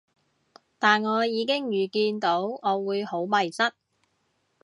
[0.79, 3.71] 但我已經預見到我會好迷失